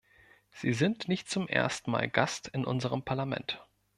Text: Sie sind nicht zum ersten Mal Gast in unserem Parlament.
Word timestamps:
Sie 0.49 0.73
sind 0.73 1.07
nicht 1.09 1.29
zum 1.29 1.47
ersten 1.47 1.91
Mal 1.91 2.09
Gast 2.09 2.47
in 2.47 2.65
unserem 2.65 3.03
Parlament. 3.05 3.63